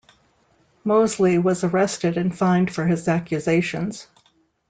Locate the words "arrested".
1.63-2.17